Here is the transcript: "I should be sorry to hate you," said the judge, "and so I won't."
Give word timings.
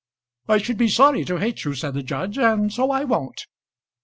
"I 0.47 0.57
should 0.57 0.79
be 0.79 0.87
sorry 0.89 1.23
to 1.25 1.37
hate 1.37 1.63
you," 1.63 1.75
said 1.75 1.93
the 1.93 2.01
judge, 2.01 2.35
"and 2.39 2.73
so 2.73 2.89
I 2.89 3.03
won't." 3.03 3.45